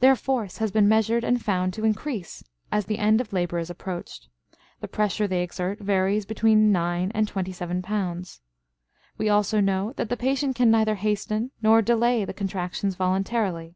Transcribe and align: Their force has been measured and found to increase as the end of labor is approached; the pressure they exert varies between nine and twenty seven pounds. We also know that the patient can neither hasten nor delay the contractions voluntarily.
Their 0.00 0.14
force 0.14 0.58
has 0.58 0.70
been 0.70 0.90
measured 0.90 1.24
and 1.24 1.42
found 1.42 1.72
to 1.72 1.86
increase 1.86 2.44
as 2.70 2.84
the 2.84 2.98
end 2.98 3.18
of 3.22 3.32
labor 3.32 3.58
is 3.58 3.70
approached; 3.70 4.28
the 4.80 4.88
pressure 4.88 5.26
they 5.26 5.42
exert 5.42 5.80
varies 5.80 6.26
between 6.26 6.70
nine 6.70 7.10
and 7.14 7.26
twenty 7.26 7.50
seven 7.50 7.80
pounds. 7.80 8.42
We 9.16 9.30
also 9.30 9.60
know 9.60 9.94
that 9.96 10.10
the 10.10 10.18
patient 10.18 10.54
can 10.54 10.70
neither 10.70 10.96
hasten 10.96 11.50
nor 11.62 11.80
delay 11.80 12.26
the 12.26 12.34
contractions 12.34 12.94
voluntarily. 12.96 13.74